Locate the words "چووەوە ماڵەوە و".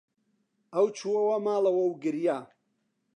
0.97-1.93